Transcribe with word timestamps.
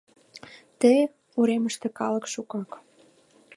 Ты 0.79 0.91
уремыште 1.39 1.87
калык 1.99 2.25
шукак. 2.33 2.71